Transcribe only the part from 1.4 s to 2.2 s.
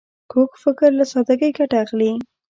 ګټه اخلي